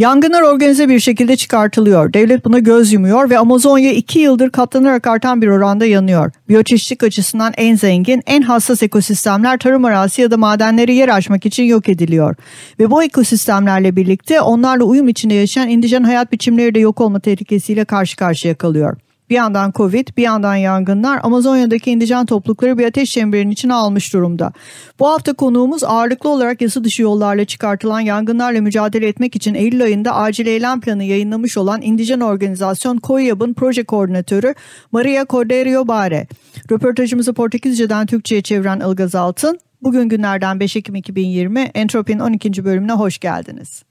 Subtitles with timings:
[0.00, 2.12] Yangınlar organize bir şekilde çıkartılıyor.
[2.12, 6.32] Devlet buna göz yumuyor ve Amazonya 2 yıldır katlanarak artan bir oranda yanıyor.
[6.48, 11.64] Biyoçeşitlik açısından en zengin, en hassas ekosistemler tarım arazisi ya da madenleri yer açmak için
[11.64, 12.36] yok ediliyor.
[12.78, 17.84] Ve bu ekosistemlerle birlikte onlarla uyum içinde yaşayan indijen hayat biçimleri de yok olma tehlikesiyle
[17.84, 18.96] karşı karşıya kalıyor.
[19.30, 24.52] Bir yandan Covid, bir yandan yangınlar Amazonya'daki indijen toplulukları bir ateş çemberinin içine almış durumda.
[24.98, 30.14] Bu hafta konuğumuz ağırlıklı olarak yasa dışı yollarla çıkartılan yangınlarla mücadele etmek için Eylül ayında
[30.14, 34.54] acil eylem planı yayınlamış olan indijen organizasyon COIAB'ın proje koordinatörü
[34.92, 36.26] Maria Cordeiro Bare.
[36.70, 39.58] Röportajımızı Portekizce'den Türkçe'ye çeviren Ilgaz Altın.
[39.82, 42.64] Bugün günlerden 5 Ekim 2020 Entropi'nin 12.
[42.64, 43.82] bölümüne hoş geldiniz.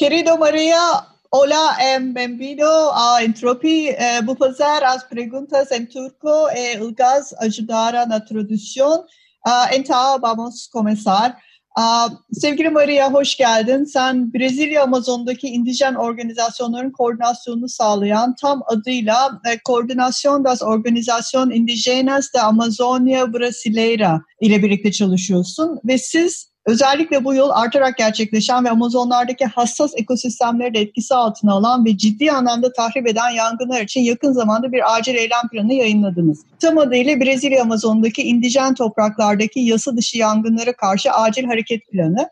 [0.00, 3.88] Querido Maria, Hola, eh, bem-vindo a Entropy.
[3.88, 9.04] Eh, vou fazer as perguntas em turco e o Gaz ajudará na tradução.
[9.46, 11.36] Uh, então, vamos começar.
[11.78, 13.84] Uh, sevgili Maria, hoş geldin.
[13.84, 22.40] Sen Brezilya Amazon'daki indijen organizasyonların koordinasyonunu sağlayan tam adıyla e, Koordinasyon das Organización Indigenas de
[22.40, 29.92] Amazonia Brasileira ile birlikte çalışıyorsun ve siz Özellikle bu yıl artarak gerçekleşen ve Amazonlardaki hassas
[29.96, 34.96] ekosistemleri de etkisi altına alan ve ciddi anlamda tahrip eden yangınlar için yakın zamanda bir
[34.96, 36.44] acil eylem planı yayınladınız.
[36.60, 42.28] Tam adıyla Brezilya Amazon'daki indijen topraklardaki yasa dışı yangınlara karşı acil hareket planı.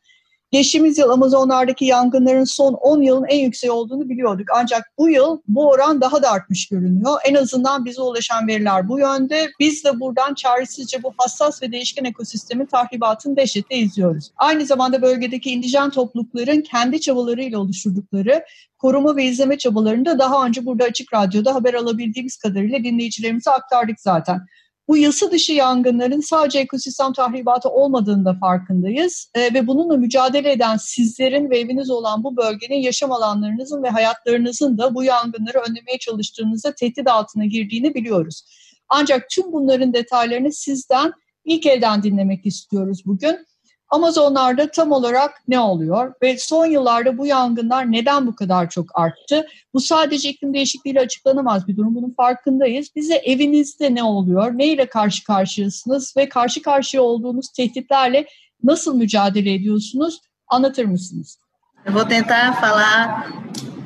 [0.55, 4.47] Geçtiğimiz yıl Amazonlardaki yangınların son 10 yılın en yüksek olduğunu biliyorduk.
[4.55, 7.21] Ancak bu yıl bu oran daha da artmış görünüyor.
[7.25, 9.51] En azından bize ulaşan veriler bu yönde.
[9.61, 14.31] Biz de buradan çaresizce bu hassas ve değişken ekosistemin tahribatını dehşetle izliyoruz.
[14.37, 18.45] Aynı zamanda bölgedeki indijen toplulukların kendi çabalarıyla oluşturdukları
[18.79, 24.01] koruma ve izleme çabalarını da daha önce burada Açık Radyo'da haber alabildiğimiz kadarıyla dinleyicilerimize aktardık
[24.01, 24.41] zaten.
[24.89, 30.77] Bu yasa dışı yangınların sadece ekosistem tahribatı olmadığını da farkındayız e, ve bununla mücadele eden
[30.77, 36.75] sizlerin ve eviniz olan bu bölgenin yaşam alanlarınızın ve hayatlarınızın da bu yangınları önlemeye çalıştığınızda
[36.75, 38.45] tehdit altına girdiğini biliyoruz.
[38.89, 41.13] Ancak tüm bunların detaylarını sizden
[41.45, 43.47] ilk elden dinlemek istiyoruz bugün.
[43.95, 49.47] Amazonlarda tam olarak ne oluyor ve son yıllarda bu yangınlar neden bu kadar çok arttı?
[49.75, 51.95] Bu sadece iklim değişikliğiyle açıklanamaz bir durum.
[51.95, 52.89] Bunun farkındayız.
[52.97, 54.53] Bize evinizde ne oluyor?
[54.55, 58.27] Ne ile karşı karşıyasınız ve karşı karşıya olduğunuz tehditlerle
[58.63, 60.21] nasıl mücadele ediyorsunuz?
[60.49, 61.39] Anlatır mısınız?
[61.87, 63.27] Eu vou tentar falar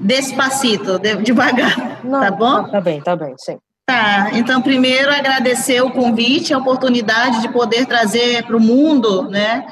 [0.01, 2.63] despacito, devagar, Não, tá bom?
[2.63, 3.59] Tá, tá bem, tá bem, sim.
[3.87, 9.67] Tá, então primeiro agradecer o convite, a oportunidade de poder trazer para o mundo, né,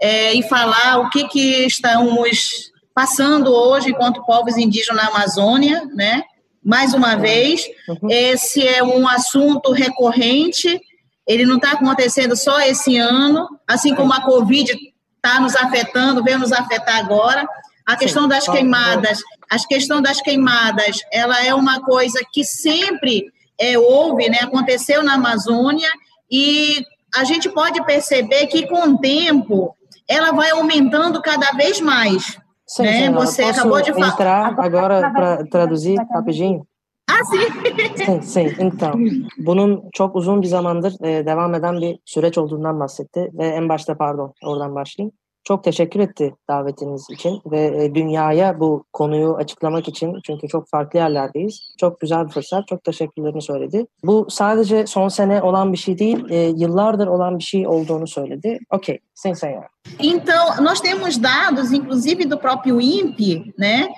[0.00, 6.22] é, e falar o que, que estamos passando hoje enquanto povos indígenas na Amazônia, né?
[6.64, 8.10] Mais uma vez, uhum.
[8.10, 10.80] esse é um assunto recorrente,
[11.26, 14.72] ele não está acontecendo só esse ano, assim como a Covid
[15.16, 17.46] está nos afetando, veio nos afetar agora.
[17.84, 19.20] A questão das queimadas,
[19.50, 23.26] a questão das queimadas, ela é uma coisa que sempre
[23.58, 24.38] é, houve, né?
[24.40, 25.90] Aconteceu na Amazônia
[26.30, 26.82] e
[27.14, 29.75] a gente pode perceber que com o tempo
[30.08, 32.38] ela vai aumentando cada vez mais.
[32.66, 32.92] Sim, né?
[32.92, 34.08] senhora, Você acabou de falar.
[34.08, 36.66] entrar agora para traduzir rapidinho?
[37.08, 38.04] Ah, sim.
[38.04, 38.56] Sim, sim.
[38.58, 38.92] Então,
[39.38, 43.96] bunun çok uzun bir zamandır e, devam eden bir süreç olduğundan bahsetti ve en başta
[43.96, 45.12] pardon oradan başlayayım.
[45.46, 50.98] Çok teşekkür etti davetiniz için ve e, dünyaya bu konuyu açıklamak için çünkü çok farklı
[50.98, 51.60] yerlerdeyiz.
[51.78, 53.86] Çok güzel bir fırsat, çok teşekkürlerini söyledi.
[54.04, 58.58] Bu sadece son sene olan bir şey değil, e, yıllardır olan bir şey olduğunu söyledi.
[58.70, 59.68] Okey, sim senhora.
[59.98, 63.88] Então, nós temos dados, inclusive do próprio INPE, né,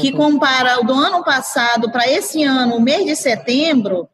[0.00, 4.08] que compara do ano passado para esse ano, o mês de setembro,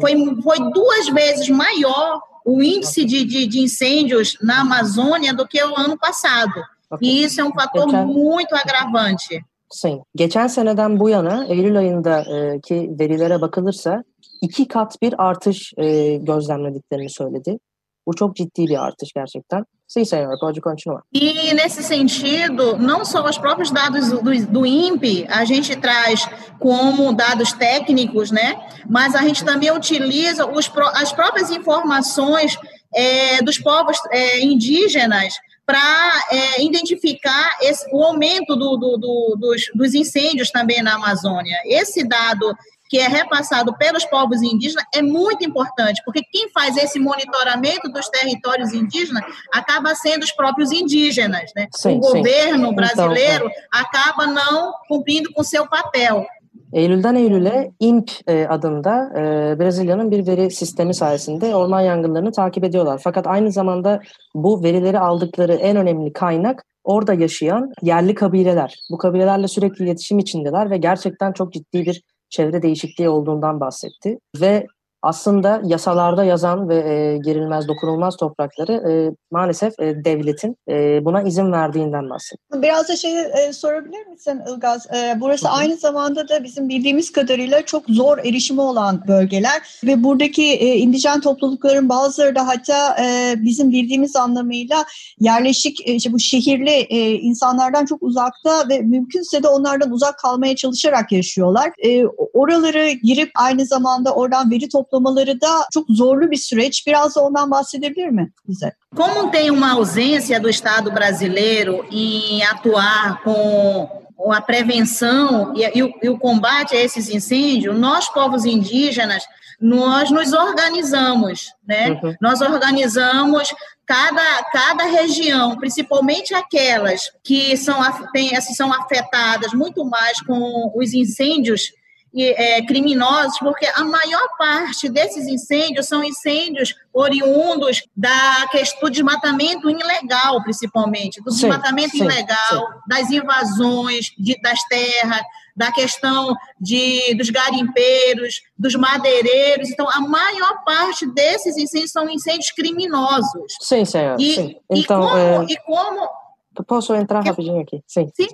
[0.00, 0.12] foi,
[0.42, 5.74] foi duas vezes maior o índice de, de, de, incêndios na Amazônia do que o
[5.76, 6.62] ano passado.
[6.90, 7.08] Okay.
[7.08, 9.44] E isso é um fator Geçen, muito agravante.
[9.70, 10.02] Sim.
[10.14, 14.04] Geçen seneden bu yana Eylül ayındaki verilere bakılırsa
[14.40, 17.58] iki kat bir artış e, gözlemlediklerini söyledi.
[18.06, 19.64] Bu çok ciddi bir artış gerçekten.
[19.92, 21.02] Sim, senhor, pode continuar.
[21.12, 26.26] E nesse sentido, não só os próprios dados do, do INPE, a gente traz
[26.58, 28.56] como dados técnicos, né?
[28.88, 32.56] Mas a gente também utiliza os, as próprias informações
[32.94, 35.34] é, dos povos é, indígenas
[35.66, 41.58] para é, identificar esse, o aumento do, do, do, dos, dos incêndios também na Amazônia.
[41.66, 42.56] Esse dado
[42.92, 48.06] que é repassado pelos povos indígenas, é muito importante, porque quem faz esse monitoramento dos
[48.10, 51.50] territórios indígenas acaba sendo os próprios indígenas.
[51.56, 51.68] Né?
[51.74, 52.74] Sim, o governo sim.
[52.74, 56.26] brasileiro então, acaba não cumprindo com seu papel.
[56.72, 58.10] Eylül'den Eylül'e IMP
[58.48, 59.10] adında
[59.58, 63.00] Brezilya'nın bir veri sistemi sayesinde orman yangınlarını takip ediyorlar.
[63.04, 64.00] Fakat aynı zamanda
[64.34, 68.78] bu verileri aldıkları en önemli kaynak orada yaşayan yerli kabileler.
[68.90, 72.02] Bu kabilelerle sürekli iletişim içindeler ve gerçekten çok ciddi bir
[72.32, 74.18] çevre değişikliği olduğundan bahsetti.
[74.40, 74.66] Ve
[75.02, 78.92] aslında yasalarda yazan ve e, girilmez dokunulmaz toprakları e,
[79.30, 82.62] maalesef e, devletin e, buna izin verdiğinden bahsediyor.
[82.62, 84.86] Biraz da şey e, sorabilir misin Ilgaz?
[84.94, 85.56] E, burası Hı-hı.
[85.56, 91.20] aynı zamanda da bizim bildiğimiz kadarıyla çok zor erişimi olan bölgeler ve buradaki e, indijen
[91.20, 94.84] toplulukların bazıları da hatta e, bizim bildiğimiz anlamıyla
[95.20, 100.56] yerleşik e, işte bu şehirli e, insanlardan çok uzakta ve mümkünse de onlardan uzak kalmaya
[100.56, 101.70] çalışarak yaşıyorlar.
[101.84, 106.86] E, oraları girip aynı zamanda oradan veri topluyorlar toplamaları da çok zorlu bir süreç.
[106.86, 108.72] Biraz da ondan bahsedebilir mi bize?
[108.96, 115.92] Como tem uma ausência do Estado brasileiro em atuar com a prevenção e, e, o,
[116.02, 119.24] e, o, combate a esses incêndios, nós, povos indígenas,
[119.60, 121.90] nós nos organizamos, né?
[122.02, 122.14] Uhum.
[122.20, 123.54] Nós organizamos
[123.86, 127.78] cada, cada região, principalmente aquelas que são,
[128.12, 131.72] tem, são afetadas muito mais com os incêndios
[132.14, 139.70] é, criminosos, porque a maior parte desses incêndios são incêndios oriundos da questão do desmatamento
[139.70, 142.78] ilegal, principalmente, do sim, desmatamento sim, ilegal, sim.
[142.86, 145.22] das invasões de, das terras,
[145.56, 149.70] da questão de, dos garimpeiros, dos madeireiros.
[149.70, 153.54] Então, a maior parte desses incêndios são incêndios criminosos.
[153.60, 154.20] Sim, senhor.
[154.20, 154.56] E, sim.
[154.70, 155.46] Então, e, como, é...
[155.48, 156.21] e como
[156.68, 157.82] Posso entrar rapidinho aqui?
[157.86, 158.10] Sim.
[158.16, 158.28] sim.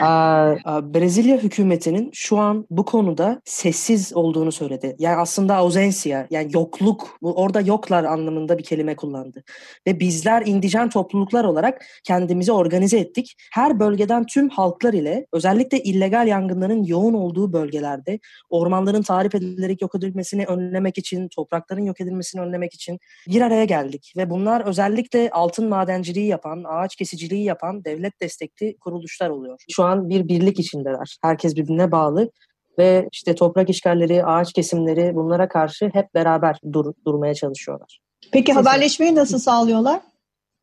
[0.00, 0.54] Aa,
[0.94, 4.96] Brezilya hükümetinin şu an bu konuda sessiz olduğunu söyledi.
[4.98, 9.44] Yani aslında ausencia yani yokluk orada yoklar anlamında bir kelime kullandı.
[9.86, 13.36] Ve bizler indijen topluluklar olarak kendimizi organize ettik.
[13.52, 18.18] Her bölgeden tüm halklar ile özellikle illegal yangınların yoğun olduğu bölgelerde
[18.50, 24.12] ormanların tarif edilerek yok edilmesini önlemek için, toprakların yok edilmesini önlemek için bir araya geldik.
[24.16, 29.58] Ve bunlar özellikle altın madenciliği yapan, ağaç kesici yöneticiliği yapan devlet destekli kuruluşlar oluyor.
[29.70, 31.16] Şu an bir birlik içindeler.
[31.22, 32.30] Herkes birbirine bağlı
[32.78, 38.00] ve işte toprak işgalleri, ağaç kesimleri bunlara karşı hep beraber dur, durmaya çalışıyorlar.
[38.32, 40.00] Peki haberleşmeyi nasıl sağlıyorlar?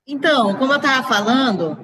[0.08, 1.78] Então, como eu estava falando,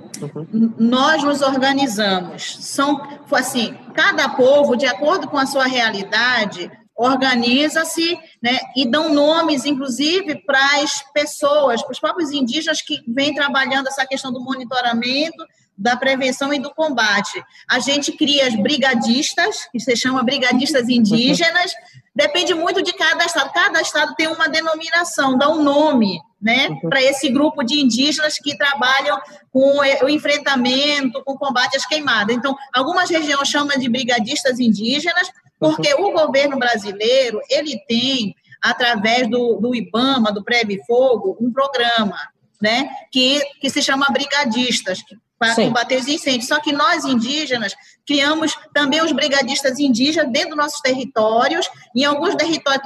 [0.79, 2.57] nós nos organizamos.
[2.59, 2.99] São,
[3.31, 10.35] assim, cada povo, de acordo com a sua realidade, organiza-se né, e dão nomes, inclusive,
[10.45, 15.45] para as pessoas, para os próprios indígenas que vêm trabalhando essa questão do monitoramento,
[15.77, 17.43] da prevenção e do combate.
[17.69, 21.73] A gente cria as brigadistas, que se chama brigadistas indígenas,
[22.15, 23.51] depende muito de cada estado.
[23.51, 28.57] Cada estado tem uma denominação, dá um nome né, para esse grupo de indígenas que
[28.57, 29.19] trabalham
[29.51, 32.35] com o enfrentamento, com o combate às queimadas.
[32.35, 35.29] Então, algumas regiões chamam de brigadistas indígenas,
[35.59, 42.17] porque o governo brasileiro, ele tem, através do, do IBAMA, do Preve Fogo, um programa,
[42.61, 44.99] né, que, que se chama Brigadistas,
[45.37, 45.67] para Sim.
[45.67, 46.47] combater os incêndios.
[46.47, 47.75] Só que nós, indígenas,
[48.07, 51.69] criamos também os brigadistas indígenas dentro dos nossos territórios.
[51.95, 52.81] Em alguns territórios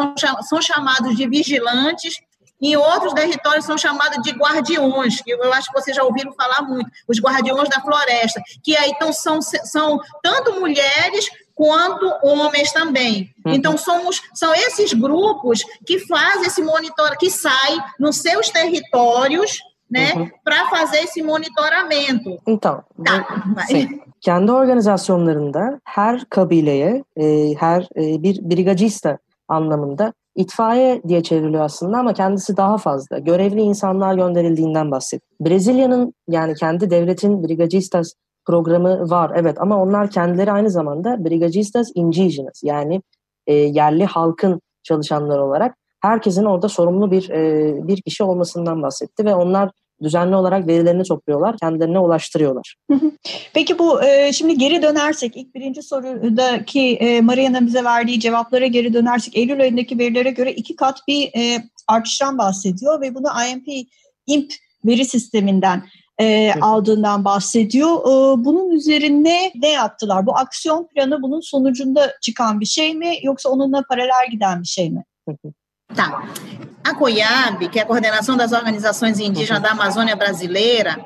[0.47, 2.15] são chamados de vigilantes,
[2.61, 6.61] em outros territórios são chamados de guardiões, que eu acho que vocês já ouviram falar
[6.63, 13.29] muito, os guardiões da floresta, que aí então são, são tanto mulheres quanto homens também.
[13.45, 13.53] Uhum.
[13.53, 19.59] Então, somos, são esses grupos que fazem esse monitor, que saem nos seus territórios,
[19.91, 20.29] né, uhum.
[20.41, 22.37] para fazer esse monitoramento.
[22.47, 23.27] Então, tá,
[23.67, 23.99] sim.
[24.21, 32.13] Kendi organizasyonlarında her kabileye, e, her e, bir brigadista anlamında itfaiye diye çevriliyor aslında ama
[32.13, 33.19] kendisi daha fazla.
[33.19, 35.29] Görevli insanlar gönderildiğinden bahsediyor.
[35.41, 38.13] Brezilya'nın yani kendi devletin brigadistas
[38.45, 43.01] programı var evet ama onlar kendileri aynı zamanda Brigadistas Indigenous yani
[43.47, 49.35] e, yerli halkın çalışanları olarak herkesin orada sorumlu bir e, bir kişi olmasından bahsetti ve
[49.35, 49.71] onlar
[50.03, 52.75] düzenli olarak verilerini topluyorlar, kendilerine ulaştırıyorlar.
[53.53, 58.93] Peki bu e, şimdi geri dönersek ilk birinci sorudaki e, Maria'nın bize verdiği cevaplara geri
[58.93, 63.67] dönersek Eylül ayındaki verilere göre iki kat bir e, artıştan bahsediyor ve bunu IMP
[64.27, 64.51] IMP
[64.85, 65.83] veri sisteminden
[66.19, 67.99] e, aldığından bahsediyor.
[67.99, 70.25] E, bunun üzerine ne yaptılar?
[70.25, 74.89] Bu aksiyon planı bunun sonucunda çıkan bir şey mi yoksa onunla paralel giden bir şey
[74.89, 75.03] mi?
[75.95, 76.23] Tá.
[76.83, 81.03] A COIAB, que é a Coordenação das Organizações Indígenas da Amazônia Brasileira,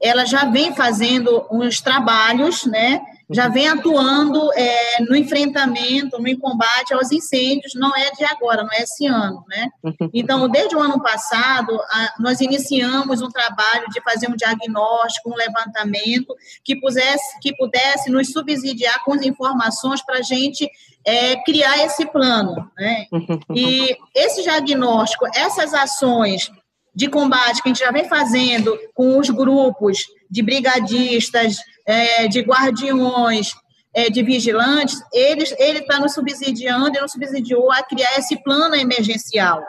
[0.00, 3.00] ela já vem fazendo uns trabalhos, né,
[3.30, 8.72] já vem atuando é, no enfrentamento, no combate aos incêndios, não é de agora, não
[8.72, 9.68] é esse ano, né?
[10.12, 15.34] Então, desde o ano passado, a, nós iniciamos um trabalho de fazer um diagnóstico, um
[15.34, 20.68] levantamento que pudesse, que pudesse nos subsidiar com as informações para a gente
[21.04, 23.06] é, criar esse plano, né?
[23.54, 26.50] E esse diagnóstico, essas ações
[26.94, 29.98] de combate que a gente já vem fazendo com os grupos
[30.30, 33.52] de brigadistas, é, de guardiões,
[33.94, 38.74] é, de vigilantes, eles, ele está nos subsidiando, ele nos subsidiou a criar esse plano
[38.74, 39.62] emergencial,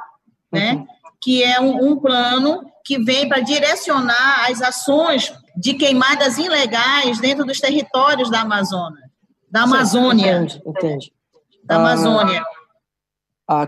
[0.51, 0.73] né?
[0.73, 0.85] Uhum.
[1.21, 7.45] que é um, um plano que vem para direcionar as ações de queimadas ilegais dentro
[7.45, 9.03] dos territórios da Amazônia.
[9.49, 10.37] Da Amazônia.
[10.37, 11.13] Entende, entende.
[11.63, 12.43] Da Amazônia.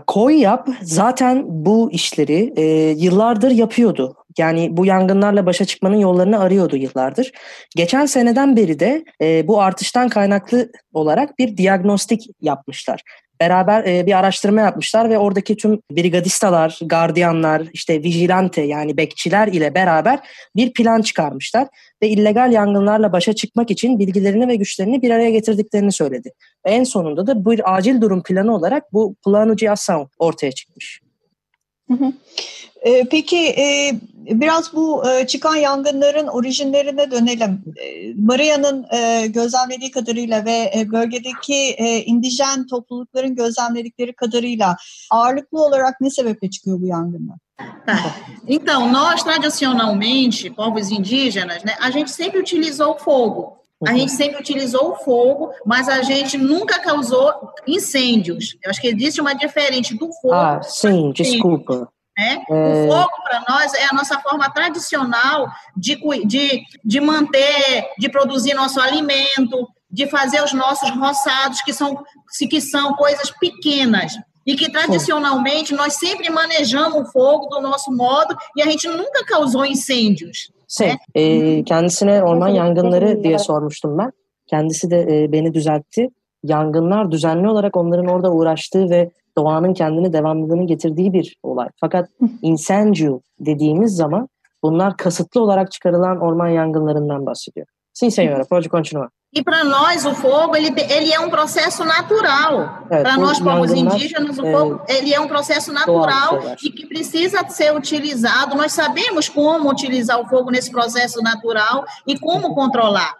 [0.06, 4.16] Koyap zaten bu işleri e, yıllardır yapıyordu.
[4.38, 7.32] Yani bu yangınlarla başa çıkmanın yollarını arıyordu yıllardır.
[7.76, 13.02] Geçen seneden beri de e, bu artıştan kaynaklı olarak bir diagnostik yapmışlar
[13.40, 19.74] beraber e, bir araştırma yapmışlar ve oradaki tüm brigadistalar, gardiyanlar, işte vigilante yani bekçiler ile
[19.74, 20.18] beraber
[20.56, 21.68] bir plan çıkarmışlar
[22.02, 26.32] ve illegal yangınlarla başa çıkmak için bilgilerini ve güçlerini bir araya getirdiklerini söyledi.
[26.66, 31.00] Ve en sonunda da bir acil durum planı olarak bu Plano de ortaya çıkmış.
[31.88, 32.12] Hı hı.
[32.82, 37.64] E, peki e, biraz bu e, çıkan yangınların orijinlerine dönelim.
[37.76, 44.76] E, Maria'nın e, gözlemlediği kadarıyla ve e, bölgedeki e, indijen toplulukların gözlemledikleri kadarıyla
[45.10, 47.38] ağırlıklı olarak ne sebeple çıkıyor bu yangınlar?
[48.46, 53.58] Então, nós tradicionalmente, povos indígenas, né, a gente sempre utilizou o fogo.
[53.86, 57.32] A gente sempre utilizou o fogo, mas a gente nunca causou
[57.66, 58.56] incêndios.
[58.62, 60.34] Eu acho que existe uma diferente do fogo.
[60.34, 61.88] Ah, sim, desculpa.
[62.18, 62.42] Né?
[62.50, 62.52] É...
[62.52, 65.46] O fogo, para nós, é a nossa forma tradicional
[65.76, 65.96] de,
[66.26, 72.04] de, de manter, de produzir nosso alimento, de fazer os nossos roçados, que são,
[72.50, 74.12] que são coisas pequenas.
[74.44, 79.22] E que tradicionalmente nós sempre manejamos o fogo do nosso modo e a gente nunca
[79.26, 80.50] causou incêndios.
[80.66, 84.12] Sim, e, kendisine orman yangınları diye sormuştum ben.
[84.46, 86.08] Kendisi de e, beni düzeltti.
[86.42, 91.68] Yangınlar düzenli olarak onların orada uğraştığı ve doğanın kendini devamlılığını getirdiği bir olay.
[91.80, 92.08] Fakat
[92.42, 94.28] incendio dediğimiz zaman
[94.62, 97.66] bunlar kasıtlı olarak çıkarılan orman yangınlarından bahsediyor.
[97.92, 99.08] Sim, senhora, pode continuar.
[99.34, 102.86] E para nós o fogo ele, ele é um processo natural.
[102.90, 106.86] É, para nós povos indígenas o fogo é, ele é um processo natural e que
[106.86, 108.56] precisa ser utilizado.
[108.56, 113.14] Nós sabemos como utilizar o fogo nesse processo natural e como controlar.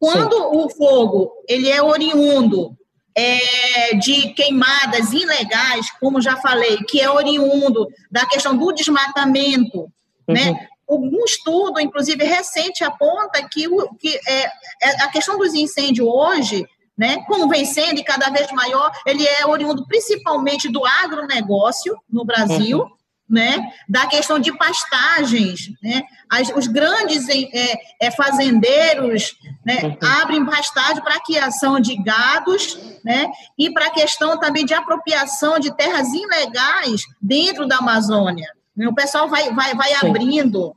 [0.00, 0.48] Quando Sim.
[0.52, 2.76] o fogo ele é oriundo
[3.14, 9.90] é, de queimadas ilegais, como já falei, que é oriundo da questão do desmatamento,
[10.26, 10.48] né?
[10.48, 10.52] uhum.
[10.54, 10.68] né?
[10.88, 14.42] Um estudo, inclusive recente, aponta que, o, que é,
[14.82, 16.66] é, a questão dos incêndios hoje,
[16.98, 22.26] né, como vem sendo e cada vez maior, ele é oriundo principalmente do agronegócio no
[22.26, 29.84] Brasil, uhum né, da questão de pastagens, né, As, os grandes é, é, fazendeiros né,
[29.84, 29.96] uhum.
[30.20, 33.26] abrem pastagem para criação de gados, né,
[33.58, 38.48] e para a questão também de apropriação de terras ilegais dentro da Amazônia.
[38.76, 40.08] O pessoal vai, vai, vai sim.
[40.08, 40.74] abrindo.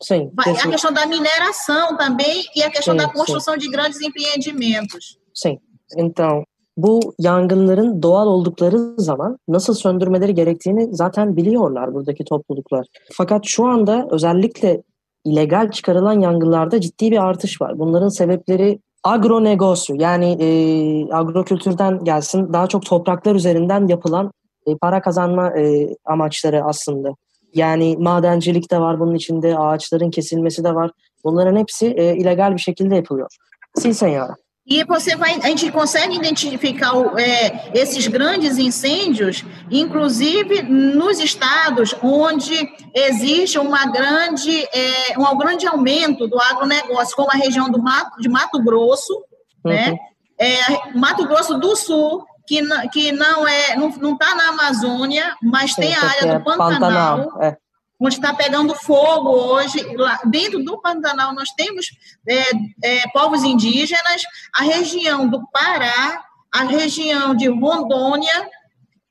[0.00, 3.60] Sim, vai, a questão da mineração também e a questão sim, da construção sim.
[3.60, 5.18] de grandes empreendimentos.
[5.34, 5.58] Sim.
[5.96, 6.44] Então,
[6.78, 12.86] bu yangınların doğal oldukları zaman nasıl söndürmeleri gerektiğini zaten biliyorlar buradaki topluluklar.
[13.12, 14.82] Fakat şu anda özellikle
[15.24, 17.78] illegal çıkarılan yangınlarda ciddi bir artış var.
[17.78, 20.48] Bunların sebepleri agronegosyo yani e,
[21.12, 24.32] agrokültürden gelsin daha çok topraklar üzerinden yapılan
[24.66, 27.14] e, para kazanma e, amaçları aslında.
[27.54, 30.90] Yani madencilik de var bunun içinde ağaçların kesilmesi de var.
[31.24, 33.28] Bunların hepsi e, illegal bir şekilde yapılıyor.
[33.74, 34.36] Sim, senhora.
[34.68, 42.70] E você vai, a gente consegue identificar é, esses grandes incêndios, inclusive nos estados onde
[42.94, 48.28] existe uma grande, é, um grande aumento do agronegócio, como a região do Mato, de
[48.28, 49.14] Mato Grosso,
[49.64, 49.72] uhum.
[49.72, 49.96] né?
[50.38, 52.60] É, Mato Grosso do Sul, que,
[52.92, 56.70] que não é, não está na Amazônia, mas Sim, tem a área do é Pantanal.
[56.70, 57.56] Pantanal é
[58.00, 59.80] onde está pegando fogo hoje.
[59.96, 61.86] Lá dentro do Pantanal, nós temos
[62.26, 62.42] é,
[62.84, 64.22] é, povos indígenas,
[64.54, 68.48] a região do Pará, a região de Rondônia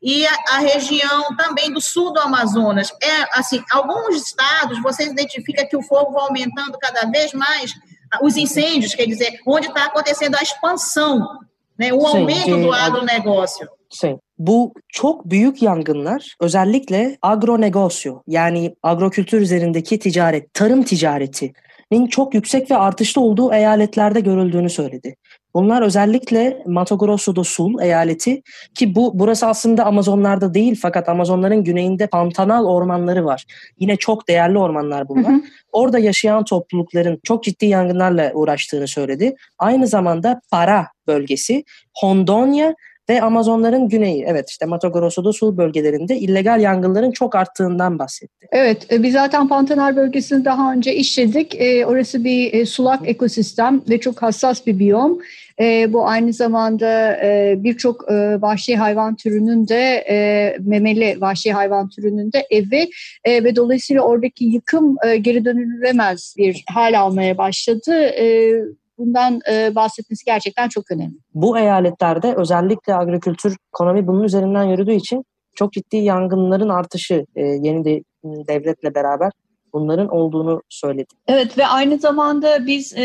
[0.02, 2.92] e a, a, região também do sul do Amazonas.
[3.02, 7.74] É assim, alguns estados você identifica que o fogo vai aumentando cada vez mais,
[8.22, 11.40] os incêndios, quer dizer, onde está acontecendo a expansão,
[11.80, 13.68] né, o Sim, aumento do agronegócio.
[13.90, 14.20] Sim.
[14.40, 22.78] Bu çok büyük yangınlar özellikle agronegosyo yani agrokültür üzerindeki ticaret, tarım ticaretinin çok yüksek ve
[22.78, 25.16] artışta olduğu eyaletlerde görüldüğünü söyledi.
[25.58, 28.42] Bunlar özellikle Mato Grosso do Sul eyaleti
[28.76, 33.46] ki bu burası aslında Amazonlarda değil fakat Amazonların güneyinde Pantanal ormanları var.
[33.80, 35.32] Yine çok değerli ormanlar bunlar.
[35.32, 35.42] Hı hı.
[35.72, 39.36] Orada yaşayan toplulukların çok ciddi yangınlarla uğraştığını söyledi.
[39.60, 41.64] Aynı zamanda Para bölgesi,
[42.02, 42.74] Hondonia
[43.10, 44.26] ve Amazonların güneyi.
[44.28, 48.48] Evet işte Mato Grosso do Sul bölgelerinde illegal yangınların çok arttığından bahsetti.
[48.52, 51.56] Evet e, biz zaten Pantanal bölgesini daha önce işledik.
[51.62, 55.20] E, orası bir e, sulak ekosistem ve çok hassas bir biyom.
[55.60, 61.90] E, bu aynı zamanda e, birçok e, vahşi hayvan türünün de e, memeli vahşi hayvan
[61.90, 62.90] türünün de evi
[63.26, 68.04] e, ve dolayısıyla oradaki yıkım e, geri dönülemez bir hal almaya başladı.
[68.04, 68.54] E,
[68.98, 71.16] bundan e, bahsetmesi gerçekten çok önemli.
[71.34, 75.24] Bu eyaletlerde özellikle agrikültür ekonomi bunun üzerinden yürüdüğü için
[75.56, 79.32] çok ciddi yangınların artışı e, yeni de, devletle beraber
[79.74, 81.14] bunların olduğunu söyledi.
[81.28, 83.04] Evet ve aynı zamanda biz e,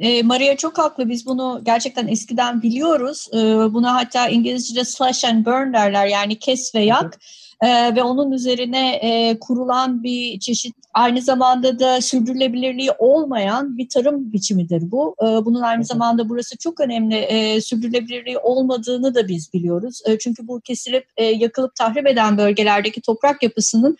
[0.00, 3.28] e, Maria çok haklı biz bunu gerçekten eskiden biliyoruz.
[3.32, 3.38] E,
[3.74, 7.18] buna hatta İngilizce'de slash and burn derler yani kes ve yak.
[7.64, 14.32] Ee, ve onun üzerine e, kurulan bir çeşit aynı zamanda da sürdürülebilirliği olmayan bir tarım
[14.32, 15.16] biçimidir bu.
[15.22, 20.02] E, bunun aynı zamanda burası çok önemli e, sürdürülebilirliği olmadığını da biz biliyoruz.
[20.06, 23.96] E, çünkü bu kesilip e, yakılıp tahrip eden bölgelerdeki toprak yapısının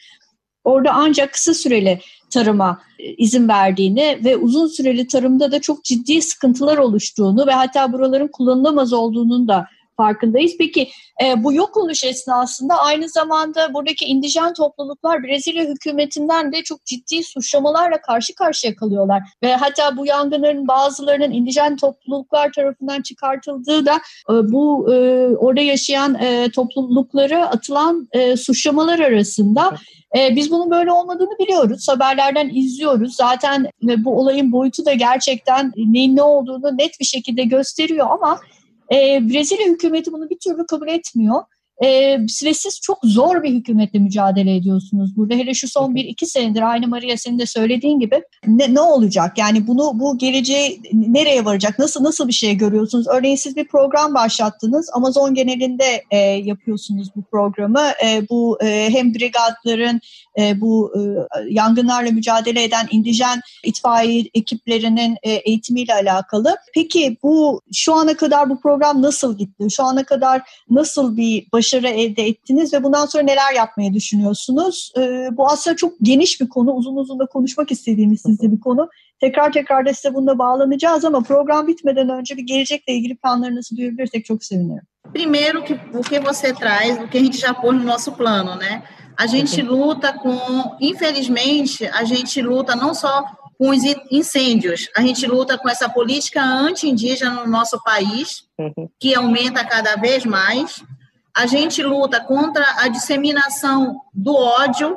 [0.65, 6.23] orada ancak kısa süreli tarıma e, izin verdiğini ve uzun süreli tarımda da çok ciddi
[6.23, 9.67] sıkıntılar oluştuğunu ve hatta buraların kullanılamaz olduğunun da
[9.97, 10.53] farkındayız.
[10.59, 10.89] Peki
[11.25, 17.23] e, bu yok oluş esnasında aynı zamanda buradaki indijen topluluklar Brezilya hükümetinden de çok ciddi
[17.23, 19.23] suçlamalarla karşı karşıya kalıyorlar.
[19.43, 23.95] Ve hatta bu yangınların bazılarının indijen topluluklar tarafından çıkartıldığı da
[24.31, 24.97] e, bu e,
[25.37, 29.77] orada yaşayan e, topluluklara atılan e, suçlamalar arasında.
[30.17, 31.89] E, biz bunun böyle olmadığını biliyoruz.
[31.89, 33.17] Haberlerden izliyoruz.
[33.17, 38.41] Zaten e, bu olayın boyutu da gerçekten neyin ne olduğunu net bir şekilde gösteriyor ama
[38.93, 41.43] e, Brezilya hükümeti bunu bir türlü kabul etmiyor.
[41.83, 45.35] E, ve siz çok zor bir hükümetle mücadele ediyorsunuz burada.
[45.35, 49.39] Hele şu son bir iki senedir aynı Maria senin de söylediğin gibi ne, ne olacak?
[49.39, 51.79] Yani bunu bu geleceği nereye varacak?
[51.79, 53.07] Nasıl nasıl bir şey görüyorsunuz?
[53.09, 54.91] Örneğin siz bir program başlattınız.
[54.93, 57.83] Amazon genelinde e, yapıyorsunuz bu programı.
[58.05, 60.01] E, bu e, hem brigadların
[60.39, 61.01] e, bu e,
[61.51, 66.57] yangınlarla mücadele eden indijen itfaiye ekiplerinin e, eğitimiyle alakalı.
[66.75, 69.67] Peki bu şu ana kadar bu program nasıl gitti?
[69.71, 74.93] Şu ana kadar nasıl bir başarı elde ettiniz ve bundan sonra neler yapmayı düşünüyorsunuz?
[75.33, 76.73] Bu aslında çok geniş bir konu.
[76.73, 78.89] Uzun uzun da konuşmak istediğimiz sizle bir konu.
[79.21, 84.25] Tekrar tekrar da size bununla bağlanacağız ama program bitmeden önce bir gelecekle ilgili planlarınızı duyabilirsek
[84.25, 84.83] çok sevinirim.
[85.15, 88.57] Primeiro, que, o que você traz, o que a gente já pôs no nosso plano,
[88.57, 88.83] né?
[89.17, 93.25] A gente luta com, infelizmente, a gente luta não só
[93.59, 98.89] com os incêndios, a gente luta com essa política anti-indígena no nosso país, uhum.
[98.99, 100.83] que aumenta cada vez mais.
[101.37, 104.97] A gente luta contra a disseminação do ódio,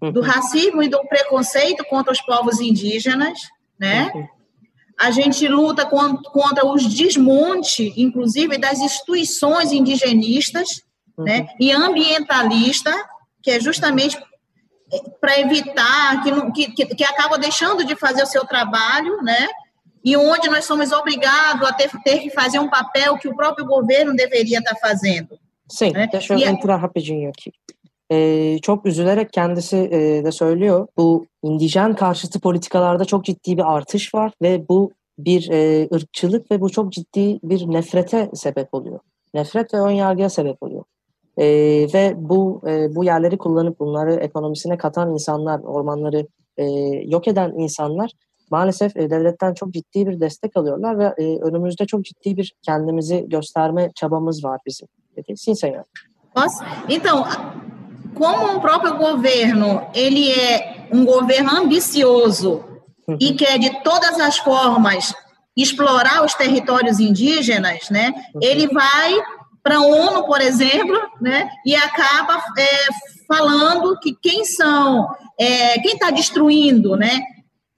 [0.00, 0.26] do uhum.
[0.26, 3.38] racismo e do preconceito contra os povos indígenas,
[3.78, 4.10] né?
[4.14, 4.28] Uhum.
[5.00, 10.82] A gente luta contra os desmonte, inclusive, das instituições indigenistas,
[11.16, 11.48] né?
[11.58, 12.92] E ambientalista,
[13.42, 14.18] que é justamente
[15.20, 19.48] para evitar que, que, que acaba deixando de fazer o seu trabalho, né?
[20.04, 23.64] E onde nós somos obrigados a ter, ter que fazer um papel que o próprio
[23.64, 25.38] governo deveria estar fazendo.
[25.72, 26.06] Sim, né?
[26.12, 27.50] deixa eu e entrar rapidinho aqui.
[28.10, 30.86] Ee, çok üzülerek kendisi e, de söylüyor.
[30.96, 36.60] Bu indijen karşıtı politikalarda çok ciddi bir artış var ve bu bir e, ırkçılık ve
[36.60, 38.98] bu çok ciddi bir nefrete sebep oluyor.
[39.34, 40.84] Nefret ve ön yargıya sebep oluyor.
[41.36, 41.46] E,
[41.94, 46.64] ve bu e, bu yerleri kullanıp bunları ekonomisine katan insanlar, ormanları e,
[47.06, 48.10] yok eden insanlar
[48.50, 53.24] maalesef e, devletten çok ciddi bir destek alıyorlar ve e, önümüzde çok ciddi bir kendimizi
[53.28, 54.88] gösterme çabamız var bizim.
[55.36, 55.84] Sim, senhor.
[56.34, 56.62] Posso?
[56.88, 57.24] Então,
[58.14, 62.64] como o próprio governo, ele é um governo ambicioso
[63.06, 63.16] uhum.
[63.20, 65.14] e quer de todas as formas
[65.56, 68.12] explorar os territórios indígenas, né?
[68.34, 68.40] Uhum.
[68.42, 69.20] Ele vai
[69.62, 72.66] para a ONU, por exemplo, né, e acaba é,
[73.28, 77.20] falando que quem são, é, quem está destruindo, né,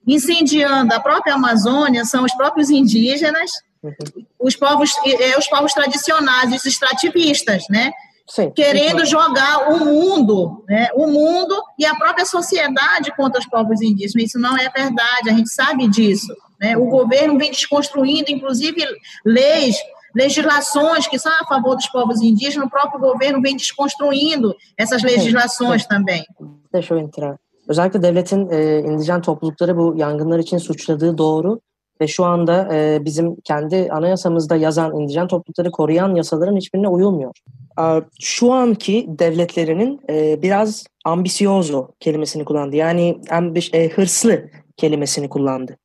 [0.07, 3.51] incendiando a própria Amazônia são os próprios indígenas,
[3.87, 4.25] uhum.
[4.39, 7.91] os povos, é, os povos tradicionais, os extrativistas, né,
[8.27, 13.81] Sim, querendo jogar o mundo, né, o mundo e a própria sociedade contra os povos
[13.81, 14.29] indígenas.
[14.29, 16.35] Isso não é verdade, a gente sabe disso.
[16.59, 16.75] Né?
[16.75, 18.83] O governo vem desconstruindo, inclusive,
[19.25, 19.75] leis
[20.15, 25.81] legislações que são a favor dos povos indígenas, o próprio governo vem desconstruindo essas legislações
[25.81, 25.89] evet.
[25.89, 26.25] também.
[26.71, 27.35] Deixa eu entrar.
[27.67, 31.59] Özellikle devletin e, indijen toplulukları bu yangınlar için suçladığı doğru.
[32.01, 37.31] Ve şu anda e, bizim kendi anayasamızda yazan indijen toplulukları koruyan yasaların hiçbirine uyulmuyor.
[37.79, 37.83] E,
[38.21, 42.75] şu anki devletlerinin e, biraz ambisyozo kelimesini kullandı.
[42.75, 45.77] Yani ambiş, e, hırslı kelimesini kullandı.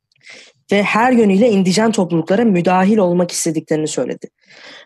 [0.71, 4.27] Ve her yönüyle indijen topluluklara müdahil olmak istediklerini söyledi.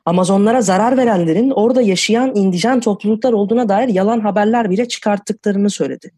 [0.06, 6.12] Amazonlara zarar verenlerin orada yaşayan indijen topluluklar olduğuna dair yalan haberler bile çıkarttıklarını söyledi.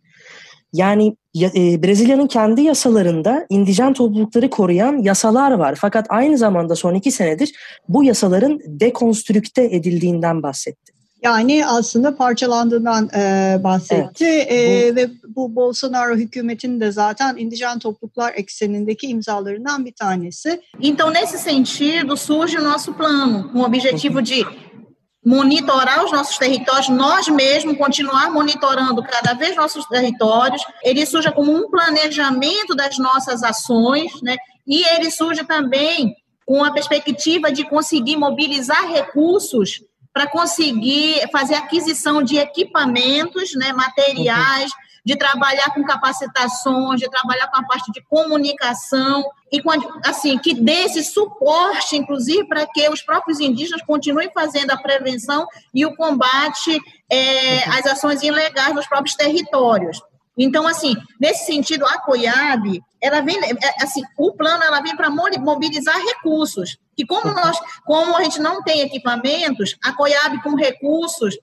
[0.77, 5.77] Yani e, Brezilya'nın kendi yasalarında indijen toplulukları koruyan yasalar var.
[5.81, 7.53] Fakat aynı zamanda son iki senedir
[7.89, 10.97] bu yasaların dekonstrükte edildiğinden bahsetti.
[11.23, 18.33] Yani aslında parçalandığından e, bahsetti evet, e, ve bu Bolsonaro hükümetinin de zaten indijen topluluklar
[18.35, 20.61] eksenindeki imzalarından bir tanesi.
[20.81, 24.45] Então nesse sentido surge o nosso plano, com o objetivo de
[25.27, 30.63] monitorar os nossos territórios, nós mesmos continuar monitorando cada vez nossos territórios.
[30.81, 34.37] Ele surge como um planejamento das nossas ações, né?
[34.65, 39.81] E ele surge também com a perspectiva de conseguir mobilizar recursos
[40.13, 47.47] para conseguir fazer aquisição de equipamentos, né, materiais, uhum de trabalhar com capacitações, de trabalhar
[47.47, 49.69] com a parte de comunicação e com,
[50.05, 55.47] assim que dê esse suporte, inclusive, para que os próprios indígenas continuem fazendo a prevenção
[55.73, 56.77] e o combate
[57.09, 59.97] é, às ações ilegais nos próprios territórios.
[60.37, 65.09] Então, assim, nesse sentido, a COIAB, ela vem, é, assim, o plano ela vem para
[65.09, 66.77] mobilizar recursos.
[66.97, 71.37] E como nós, como a gente não tem equipamentos, a COIAB com recursos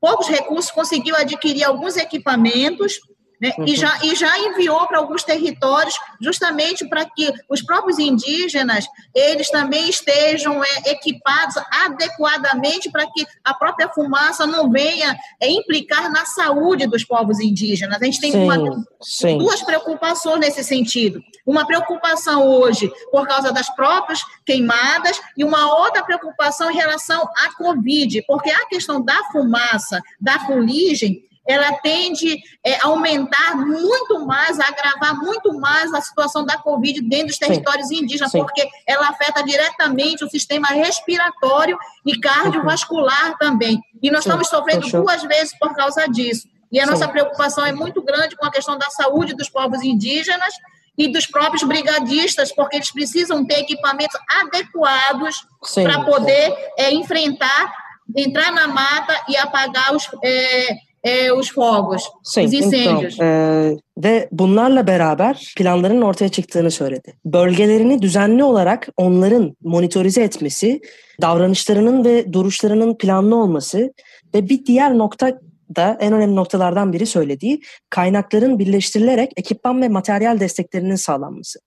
[0.00, 3.00] poucos recursos, conseguiu adquirir alguns equipamentos
[3.40, 3.64] né, uhum.
[3.66, 9.50] e, já, e já enviou para alguns territórios justamente para que os próprios indígenas eles
[9.50, 16.26] também estejam é, equipados adequadamente para que a própria fumaça não venha é, implicar na
[16.26, 18.00] saúde dos povos indígenas.
[18.00, 19.38] A gente tem sim, uma, sim.
[19.38, 21.22] duas preocupações nesse sentido.
[21.46, 27.54] Uma preocupação hoje por causa das próprias queimadas e uma outra preocupação em relação à
[27.56, 34.60] Covid, porque a questão da fumaça, da fuligem, ela tende é, a aumentar muito mais,
[34.60, 38.02] a agravar muito mais a situação da Covid dentro dos territórios Sim.
[38.02, 38.38] indígenas, Sim.
[38.38, 43.80] porque ela afeta diretamente o sistema respiratório e cardiovascular também.
[44.02, 44.30] E nós Sim.
[44.30, 46.48] estamos sofrendo duas vezes por causa disso.
[46.72, 50.54] E a nossa preocupação é muito grande com a questão da saúde dos povos indígenas
[50.96, 55.36] e dos próprios brigadistas, porque eles precisam ter equipamentos adequados
[55.74, 57.72] para poder é, enfrentar,
[58.16, 60.08] entrar na mata e apagar os.
[60.22, 63.14] É, e, os fogos, Sim, os incêndios.
[63.14, 67.14] Então, e, ve bunlarla beraber planların ortaya çıktığını söyledi.
[67.24, 70.80] Bölgelerini düzenli olarak onların monitorize etmesi,
[71.20, 73.92] davranışlarının ve duruşlarının planlı olması
[74.34, 75.40] ve bir diğer nokta
[75.76, 77.60] da en önemli noktalardan biri söylediği
[77.90, 81.58] kaynakların birleştirilerek ekipman ve materyal desteklerinin sağlanması.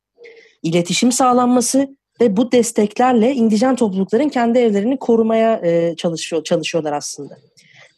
[0.64, 7.38] İletişim sağlanması ve bu desteklerle indijen toplulukların kendi evlerini korumaya e, çalışıyor çalışıyorlar aslında.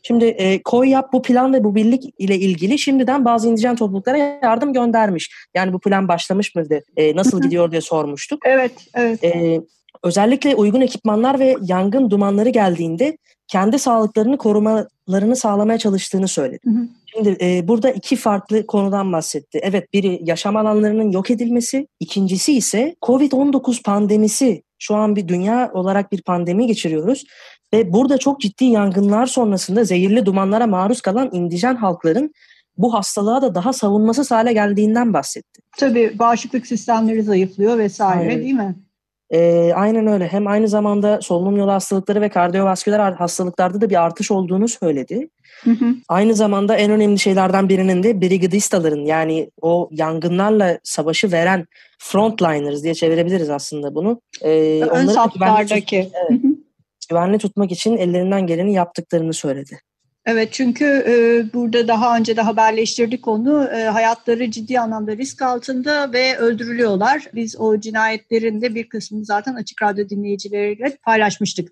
[0.08, 4.74] Şimdi e, KOYAP bu plan ve bu birlik ile ilgili şimdiden bazı indijen topluluklara yardım
[4.74, 5.32] göndermiş.
[5.56, 6.80] Yani bu plan başlamış mıydı?
[6.98, 8.42] E, nasıl gidiyor diye sormuştuk.
[8.46, 9.24] Evet, evet.
[9.24, 9.62] E,
[10.04, 16.60] özellikle uygun ekipmanlar ve yangın dumanları geldiğinde kendi sağlıklarını korumalarını sağlamaya çalıştığını söyledi.
[16.66, 16.88] Hı hı.
[17.06, 19.60] Şimdi e, burada iki farklı konudan bahsetti.
[19.64, 24.64] Evet biri yaşam alanlarının yok edilmesi, ikincisi ise COVID-19 pandemisi.
[24.80, 27.24] Şu an bir dünya olarak bir pandemi geçiriyoruz
[27.74, 32.34] ve burada çok ciddi yangınlar sonrasında zehirli dumanlara maruz kalan indijen halkların
[32.78, 35.62] bu hastalığa da daha savunmasız hale geldiğinden bahsetti.
[35.78, 38.44] Tabii bağışıklık sistemleri zayıflıyor vesaire aynen.
[38.44, 38.76] değil mi?
[39.30, 40.28] Ee, aynen öyle.
[40.28, 45.30] Hem aynı zamanda solunum yolu hastalıkları ve kardiyovasküler hastalıklarda da bir artış olduğunu söyledi.
[45.64, 45.96] Hı hı.
[46.10, 51.66] Aynı zamanda en önemli şeylerden birinin de brigadistaların yani o yangınlarla savaşı veren
[52.00, 54.22] frontliners diye çevirebiliriz aslında bunu.
[54.42, 55.98] Ee, Ön saflardaki.
[55.98, 56.42] Evet,
[57.08, 59.80] güvenli tutmak için ellerinden geleni yaptıklarını söyledi.
[60.26, 61.14] Evet çünkü e,
[61.54, 67.30] burada daha önce de haberleştirdik onu e, hayatları ciddi anlamda risk altında ve öldürülüyorlar.
[67.34, 71.72] Biz o cinayetlerin de bir kısmını zaten Açık Radyo dinleyicileriyle paylaşmıştık,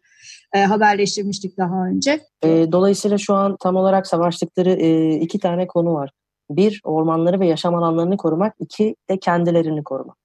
[0.54, 2.20] e, haberleştirmiştik daha önce.
[2.44, 6.12] E, dolayısıyla şu an tam olarak savaştıkları e, iki tane konu var.
[6.50, 8.56] Bir, ormanları ve yaşam alanlarını korumak.
[8.60, 10.18] iki de kendilerini korumak.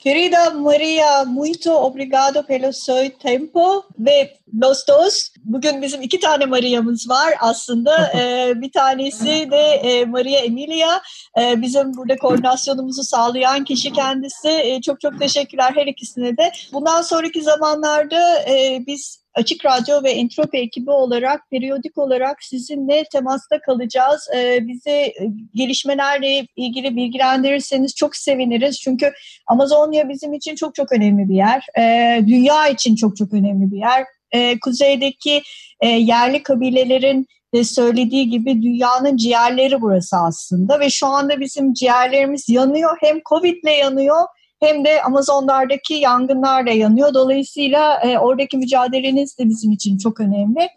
[0.00, 5.30] Querida Maria, muito obrigado pelo seu tempo ve los dos.
[5.44, 8.12] Bugün bizim iki tane Maria'mız var aslında.
[8.14, 11.00] ee, bir tanesi de e, Maria Emilia.
[11.38, 14.48] Ee, bizim burada koordinasyonumuzu sağlayan kişi kendisi.
[14.48, 16.52] Ee, çok çok teşekkürler her ikisine de.
[16.72, 23.60] Bundan sonraki zamanlarda e, biz Açık Radyo ve Entropi ekibi olarak periyodik olarak sizinle temasta
[23.60, 24.28] kalacağız.
[24.36, 25.12] E, bize
[25.54, 28.80] gelişmelerle ilgili bilgilendirirseniz çok seviniriz.
[28.80, 29.12] Çünkü
[29.46, 31.66] Amazonya bizim için çok çok önemli bir yer.
[31.78, 34.04] E, dünya için çok çok önemli bir yer.
[34.32, 35.42] E, kuzeydeki
[35.80, 42.48] e, yerli kabilelerin de söylediği gibi dünyanın ciğerleri burası aslında ve şu anda bizim ciğerlerimiz
[42.48, 42.96] yanıyor.
[43.00, 44.26] Hem Covid ile yanıyor
[44.60, 47.14] hem de Amazonlardaki yangınlarla yanıyor.
[47.14, 50.68] Dolayısıyla e, oradaki mücadeleniz de bizim için çok önemli.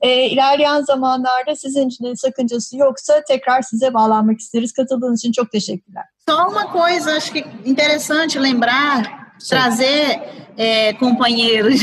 [0.00, 4.72] E, ilerleyen zamanlarda sizin için de sakıncası yoksa tekrar size bağlanmak isteriz.
[4.72, 6.04] Katıldığınız için çok teşekkürler.
[6.28, 9.02] Só uma coisa, acho que interessante lembrar,
[9.48, 10.20] trazer
[10.56, 11.80] é, companheiros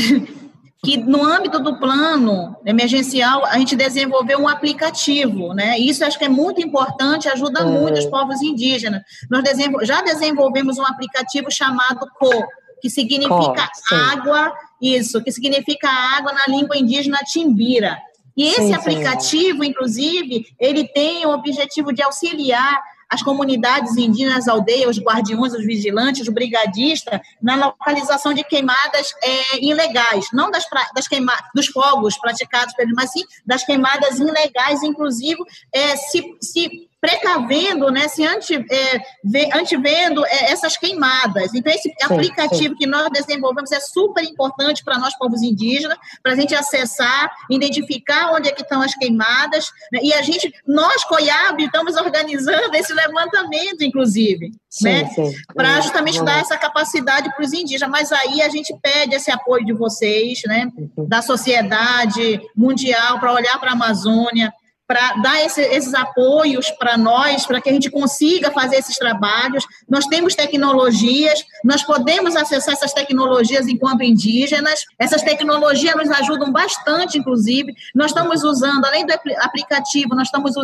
[0.84, 5.76] que no âmbito do plano emergencial a gente desenvolveu um aplicativo, né?
[5.78, 7.64] Isso acho que é muito importante, ajuda é.
[7.64, 9.02] muito os povos indígenas.
[9.28, 12.46] Nós desenvol já desenvolvemos um aplicativo chamado CO,
[12.80, 17.98] que significa Co, água, isso, que significa água na língua indígena timbira.
[18.36, 19.70] E esse sim, aplicativo, sim.
[19.70, 26.22] inclusive, ele tem o objetivo de auxiliar as comunidades indígenas, aldeias, os guardiões, os vigilantes,
[26.22, 32.74] os brigadistas, na localização de queimadas é, ilegais, não das, das queima, dos fogos praticados
[32.74, 35.38] pelos, mas sim das queimadas ilegais, inclusive
[35.72, 41.54] é, se, se precavendo, né, se ante, é, antevendo é, essas queimadas.
[41.54, 42.76] Então, esse sim, aplicativo sim.
[42.76, 48.32] que nós desenvolvemos é super importante para nós, povos indígenas, para a gente acessar, identificar
[48.32, 52.92] onde é que estão as queimadas, né, e a gente, nós, COIAB, estamos organizando esse
[52.92, 55.08] levantamento, inclusive, sim, né,
[55.54, 59.64] para justamente dar essa capacidade para os indígenas, mas aí a gente pede esse apoio
[59.64, 61.08] de vocês, né, uhum.
[61.08, 64.52] da sociedade mundial, para olhar para a Amazônia,
[64.88, 69.66] para dar esse, esses apoios para nós, para que a gente consiga fazer esses trabalhos.
[69.86, 74.86] Nós temos tecnologias, nós podemos acessar essas tecnologias enquanto indígenas.
[74.98, 77.74] Essas tecnologias nos ajudam bastante, inclusive.
[77.94, 80.54] Nós estamos usando, além do aplicativo, nós estamos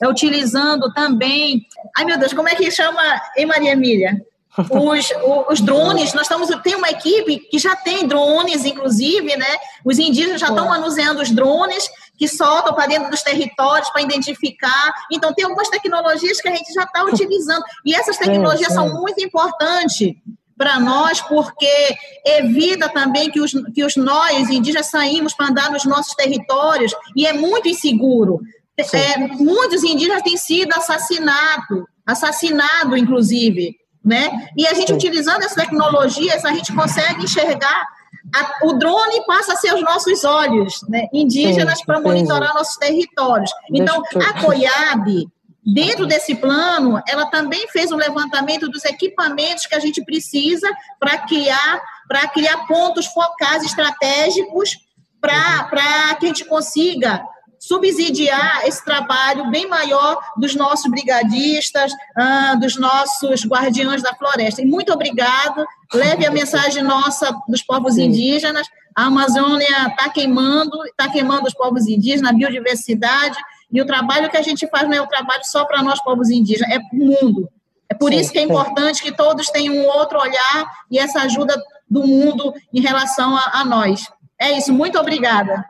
[0.00, 1.66] é, utilizando também.
[1.96, 3.02] Ai, meu Deus, como é que chama,
[3.36, 4.24] hein, Maria Emília?
[4.70, 5.10] Os,
[5.50, 9.56] os, drones, nós estamos, tem uma equipe que já tem drones, inclusive, né?
[9.84, 14.92] Os indígenas já estão manuseando os drones que soltam para dentro dos territórios para identificar.
[15.10, 17.62] Então, tem algumas tecnologias que a gente já está utilizando.
[17.84, 18.74] E essas tecnologias é, é.
[18.74, 20.14] são muito importantes
[20.56, 25.84] para nós, porque evita também que os, que os nós, indígenas, saímos para andar nos
[25.84, 28.40] nossos territórios e é muito inseguro.
[28.76, 33.76] É, muitos indígenas têm sido assassinados, assassinado, inclusive.
[34.04, 34.48] Né?
[34.56, 37.86] E a gente, utilizando essas tecnologias, a gente consegue enxergar
[38.34, 43.50] a, o drone passa a ser os nossos olhos né, indígenas para monitorar nossos territórios.
[43.72, 45.28] Então, a COIAB,
[45.64, 50.68] dentro desse plano, ela também fez um levantamento dos equipamentos que a gente precisa
[50.98, 54.78] para criar, para criar pontos focais estratégicos
[55.20, 57.24] para que a gente consiga
[57.66, 64.60] subsidiar esse trabalho bem maior dos nossos brigadistas, ah, dos nossos guardiões da floresta.
[64.60, 65.64] E muito obrigado.
[65.92, 68.66] Leve a mensagem nossa dos povos indígenas.
[68.94, 73.38] A Amazônia está queimando, está queimando os povos indígenas, a biodiversidade.
[73.72, 76.28] E o trabalho que a gente faz não é o trabalho só para nós, povos
[76.28, 77.48] indígenas, é para o mundo.
[77.88, 81.20] É por sim, isso que é importante que todos tenham um outro olhar e essa
[81.20, 84.06] ajuda do mundo em relação a, a nós.
[84.38, 85.64] É isso, muito obrigada.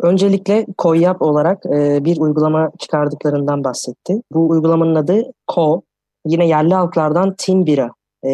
[0.00, 4.22] Öncelikle Koyap olarak e, bir uygulama çıkardıklarından bahsetti.
[4.32, 5.82] Bu uygulamanın adı Ko.
[6.26, 7.90] Yine yerli halklardan Timbira
[8.24, 8.30] e,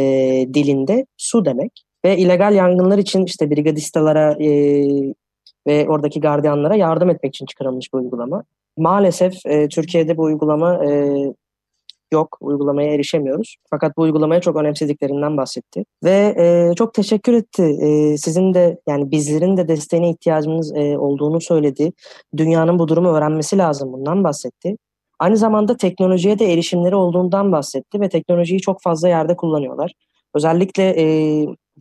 [0.54, 1.84] dilinde su demek.
[2.04, 4.50] Ve illegal yangınlar için işte brigadistalara e,
[5.66, 8.44] ve oradaki gardiyanlara yardım etmek için çıkarılmış bu uygulama.
[8.76, 11.14] Maalesef e, Türkiye'de bu uygulama e,
[12.12, 12.38] yok.
[12.40, 13.56] Uygulamaya erişemiyoruz.
[13.70, 15.84] Fakat bu uygulamaya çok önemsediklerinden bahsetti.
[16.04, 17.62] Ve e, çok teşekkür etti.
[17.62, 21.92] E, sizin de yani bizlerin de desteğine ihtiyacımız e, olduğunu söyledi.
[22.36, 24.76] Dünyanın bu durumu öğrenmesi lazım bundan bahsetti.
[25.18, 29.92] Aynı zamanda teknolojiye de erişimleri olduğundan bahsetti ve teknolojiyi çok fazla yerde kullanıyorlar.
[30.34, 31.04] Özellikle e,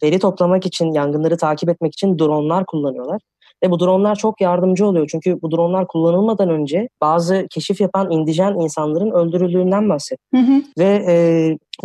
[0.03, 3.21] veri toplamak için, yangınları takip etmek için dronlar kullanıyorlar.
[3.63, 5.07] Ve bu dronlar çok yardımcı oluyor.
[5.11, 10.23] Çünkü bu dronlar kullanılmadan önce bazı keşif yapan indijen insanların öldürüldüğünden bahsetti.
[10.35, 10.61] Hı hı.
[10.79, 11.15] Ve e,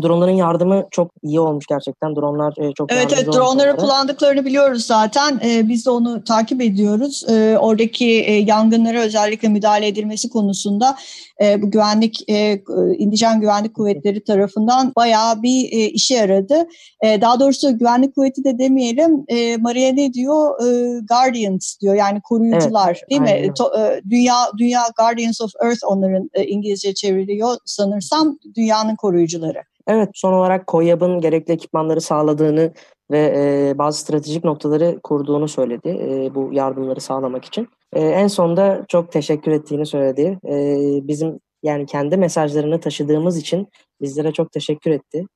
[0.02, 2.16] Dronların yardımı çok iyi olmuş gerçekten.
[2.16, 5.40] Dronlar e, çok Evet evet dronları kullandıklarını biliyoruz zaten.
[5.44, 7.24] E, biz de onu takip ediyoruz.
[7.28, 10.96] E, oradaki e, yangınlara özellikle müdahale edilmesi konusunda
[11.42, 12.62] e, bu güvenlik e,
[12.98, 16.68] indijen güvenlik kuvvetleri tarafından bayağı bir e, işe yaradı.
[17.04, 19.24] E, daha doğrusu güvenlik kuvveti de demeyelim.
[19.28, 20.66] E, Maria ne diyor?
[20.66, 23.46] E, Guardians diyor yani koruyucular evet, değil aynen.
[23.46, 23.54] mi?
[23.54, 29.62] To, e, dünya dünya Guardians of Earth onların e, İngilizce çevriliyor sanırsam dünyanın koruyucuları.
[29.86, 32.72] Evet son olarak KOYAB'ın gerekli ekipmanları sağladığını
[33.10, 37.68] ve e, bazı stratejik noktaları kurduğunu söyledi e, bu yardımları sağlamak için.
[37.92, 40.38] E, en sonda çok teşekkür ettiğini söyledi.
[40.48, 40.76] E,
[41.08, 43.68] bizim yani kendi mesajlarını taşıdığımız için
[44.00, 45.26] bizlere çok teşekkür etti.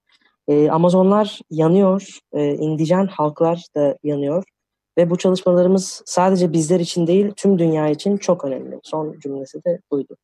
[0.48, 4.44] E, Amazonlar yanıyor, e, indijen halklar da yanıyor
[4.98, 8.80] ve bu çalışmalarımız sadece bizler için değil tüm dünya için çok önemli.
[8.82, 10.16] Son cümlesi de buydu.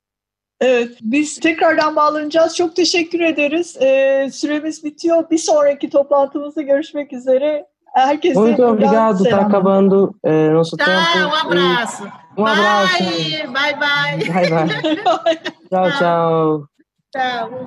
[0.61, 2.57] Evet, biz tekrardan bağlanacağız.
[2.57, 3.77] Çok teşekkür ederiz.
[3.83, 5.31] Ee, süremiz bitiyor.
[5.31, 7.67] Bir sonraki toplantımızda görüşmek üzere.
[7.97, 11.29] Herkese Muito obrigado, tá acabando eh, nosso Tchau, tempo.
[11.29, 12.05] um abraço.
[12.37, 13.05] Um abraço.
[13.05, 14.19] Bye, bye, bye.
[14.29, 15.37] Bye bye.
[15.71, 16.69] tchau, tchau.
[17.11, 17.67] Tchau.